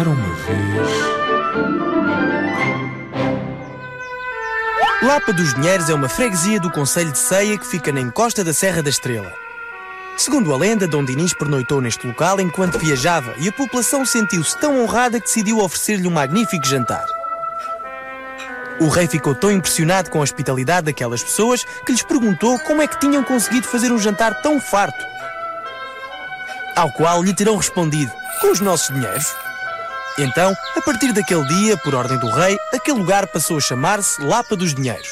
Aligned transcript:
Era 0.00 0.10
uma 0.10 0.34
vez. 0.34 1.14
Lapa 5.02 5.32
dos 5.32 5.54
Dinheiros 5.54 5.88
é 5.88 5.94
uma 5.94 6.08
freguesia 6.08 6.58
do 6.58 6.68
Conselho 6.68 7.12
de 7.12 7.18
Ceia 7.18 7.56
que 7.56 7.66
fica 7.66 7.92
na 7.92 8.00
encosta 8.00 8.42
da 8.42 8.52
Serra 8.52 8.82
da 8.82 8.90
Estrela. 8.90 9.32
Segundo 10.16 10.52
a 10.52 10.56
lenda, 10.56 10.88
Dom 10.88 11.04
Dinis 11.04 11.32
pernoitou 11.32 11.80
neste 11.80 12.06
local 12.06 12.40
enquanto 12.40 12.78
viajava 12.78 13.34
e 13.38 13.48
a 13.48 13.52
população 13.52 14.04
sentiu-se 14.04 14.58
tão 14.58 14.82
honrada 14.82 15.20
que 15.20 15.26
decidiu 15.26 15.60
oferecer-lhe 15.60 16.08
um 16.08 16.12
magnífico 16.12 16.66
jantar. 16.66 17.04
O 18.80 18.88
rei 18.88 19.06
ficou 19.06 19.34
tão 19.34 19.52
impressionado 19.52 20.10
com 20.10 20.18
a 20.18 20.22
hospitalidade 20.22 20.86
daquelas 20.86 21.22
pessoas 21.22 21.62
que 21.86 21.92
lhes 21.92 22.02
perguntou 22.02 22.58
como 22.60 22.82
é 22.82 22.88
que 22.88 22.98
tinham 22.98 23.22
conseguido 23.22 23.68
fazer 23.68 23.92
um 23.92 23.98
jantar 23.98 24.42
tão 24.42 24.60
farto. 24.60 25.04
Ao 26.74 26.90
qual 26.90 27.22
lhe 27.22 27.32
terão 27.32 27.56
respondido: 27.56 28.10
Com 28.40 28.50
os 28.50 28.60
nossos 28.60 28.92
dinheiros. 28.92 29.44
Então, 30.16 30.54
a 30.76 30.80
partir 30.80 31.12
daquele 31.12 31.44
dia, 31.48 31.76
por 31.76 31.94
ordem 31.94 32.16
do 32.18 32.30
rei, 32.30 32.56
aquele 32.72 32.98
lugar 32.98 33.26
passou 33.26 33.56
a 33.58 33.60
chamar-se 33.60 34.22
Lapa 34.22 34.54
dos 34.54 34.72
Dinheiros. 34.72 35.08